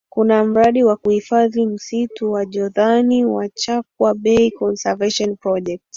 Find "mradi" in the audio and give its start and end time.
0.43-0.83